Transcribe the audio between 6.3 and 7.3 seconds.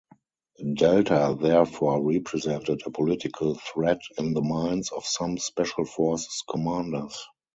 commanders.